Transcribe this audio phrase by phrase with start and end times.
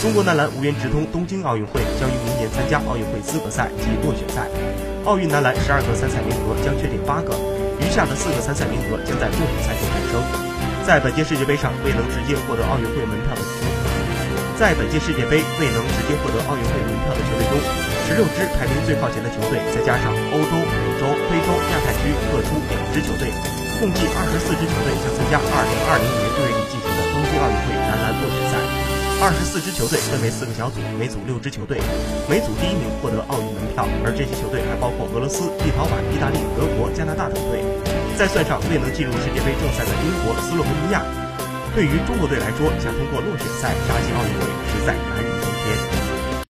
[0.00, 4.48] 中国男篮无缘直通东京奥运会，将于明年参加奥运会资格赛及落选赛。
[5.04, 7.36] 奥运男篮十二个参赛名额将确定八个，
[7.76, 10.16] 余下的四个参赛名额将在落选赛中产生。
[10.88, 13.68] 在本届世界杯上未能直接获得奥运会门票的球队，
[14.56, 17.60] 在本届世界杯未能直接获得奥运会门票的球队中，
[18.08, 23.28] 十六支排名最靠前的球队，再加上欧洲、美洲、非洲、亚太区各出两支球队，
[23.76, 27.69] 共计二十四支球队将参加二零二零年六月底进行的东京奥运会。
[29.20, 31.76] 二十四支球队分为四个小组，每组六支球队，
[32.24, 33.84] 每组第一名获得奥运门票。
[34.00, 37.60] 而这些球队还包括俄罗斯、立陶宛、意大利、德国、加拿大等队，
[38.16, 41.04] 再算上未能进入世界杯正赛的英国、斯洛文尼亚。
[41.76, 45.89] 对于中国队来说，想通过落选赛杀进奥运会，实在难如登天。